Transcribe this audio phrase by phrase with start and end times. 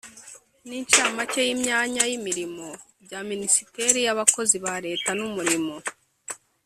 [0.67, 2.67] n’incamake y’imyanya y’imirimo
[3.03, 5.75] bya minisiteri y’abakozi ba leta n’umurimo